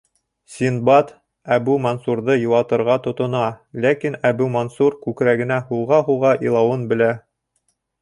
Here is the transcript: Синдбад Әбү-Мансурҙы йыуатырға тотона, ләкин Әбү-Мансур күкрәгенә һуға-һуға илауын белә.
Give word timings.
Синдбад 0.51 1.11
Әбү-Мансурҙы 1.55 2.39
йыуатырға 2.45 2.97
тотона, 3.09 3.43
ләкин 3.87 4.19
Әбү-Мансур 4.33 5.01
күкрәгенә 5.07 5.63
һуға-һуға 5.71 6.37
илауын 6.51 6.93
белә. 6.95 7.17